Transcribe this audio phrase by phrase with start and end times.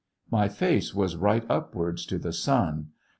[0.31, 2.87] My face was right upwards to the sun.